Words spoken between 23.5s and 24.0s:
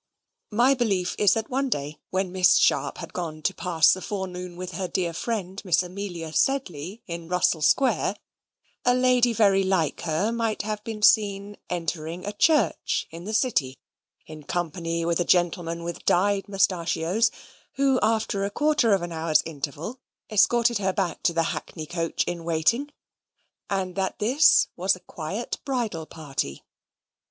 and